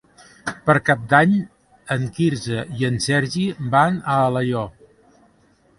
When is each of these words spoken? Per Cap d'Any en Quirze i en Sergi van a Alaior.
Per 0.69 0.75
Cap 0.87 1.03
d'Any 1.11 1.35
en 1.97 2.09
Quirze 2.17 2.65
i 2.81 2.89
en 2.91 2.99
Sergi 3.09 3.45
van 3.77 4.03
a 4.15 4.19
Alaior. 4.31 4.71